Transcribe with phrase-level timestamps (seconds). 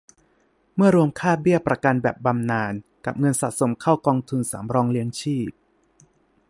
[0.75, 2.73] เมื่อรวมค่าเบี้ยประกันแบบบำนาญ
[3.05, 5.49] กับเงินสะสมเข้ากองทุนสำรองเลี้ยงชีพ